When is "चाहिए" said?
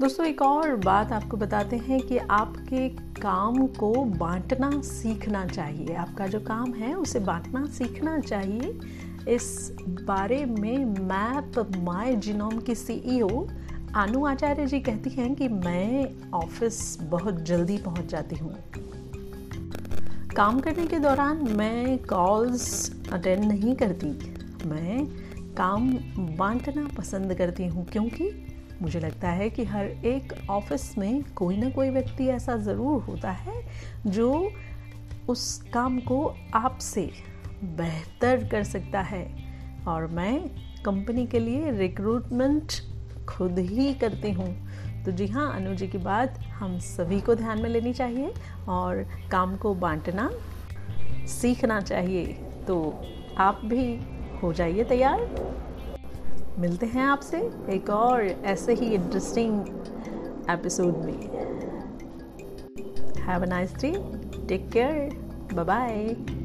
5.46-5.94, 8.18-8.80, 47.92-48.32, 51.80-52.26